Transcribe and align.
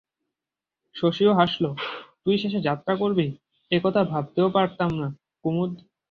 শশীও 0.95 1.31
হাসিল, 1.33 1.65
তুই 2.23 2.35
শেষে 2.37 2.59
যাত্রা 2.61 2.93
করবি, 2.95 3.27
একথা 3.71 4.01
ভাবতেও 4.03 4.47
পারতাম 4.49 4.89
না 4.99 5.07
কুমুদ। 5.43 5.71